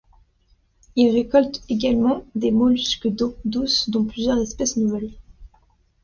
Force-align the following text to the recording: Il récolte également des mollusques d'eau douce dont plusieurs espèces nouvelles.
Il 0.95 1.13
récolte 1.13 1.61
également 1.69 2.25
des 2.33 2.49
mollusques 2.49 3.07
d'eau 3.07 3.35
douce 3.45 3.87
dont 3.87 4.03
plusieurs 4.03 4.41
espèces 4.41 4.75
nouvelles. 4.77 5.11